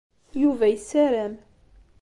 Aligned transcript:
Yuba 0.41 0.65
yessaram. 0.69 1.33